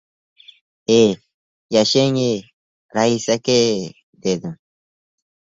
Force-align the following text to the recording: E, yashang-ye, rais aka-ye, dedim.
E, 0.99 1.01
yashang-ye, 1.73 2.31
rais 2.95 3.25
aka-ye, 3.35 3.85
dedim. 4.21 4.55